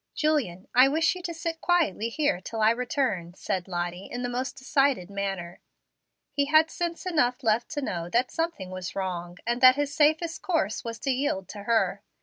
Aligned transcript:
"Julian, 0.15 0.67
I 0.73 0.87
wish 0.87 1.13
you 1.13 1.21
to 1.21 1.31
sit 1.35 1.61
quietly 1.61 2.09
here 2.09 2.41
till 2.41 2.59
I 2.59 2.71
return," 2.71 3.35
said 3.35 3.67
Lottie, 3.67 4.07
in 4.07 4.23
the 4.23 4.29
most 4.29 4.55
decided 4.57 5.11
manner. 5.11 5.59
He 6.31 6.45
had 6.45 6.71
sense 6.71 7.05
enough 7.05 7.43
left 7.43 7.69
to 7.73 7.83
know 7.83 8.09
that 8.09 8.31
something 8.31 8.71
was 8.71 8.95
wrong, 8.95 9.37
and 9.45 9.61
that 9.61 9.75
his 9.75 9.93
safest 9.93 10.41
course 10.41 10.83
was 10.83 10.97
to 11.01 11.11
yield 11.11 11.47
to 11.49 11.65
her. 11.65 12.01